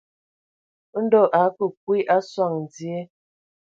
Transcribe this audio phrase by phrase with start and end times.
[1.03, 2.99] Ndɔ a akə kwi a sɔŋ dzie.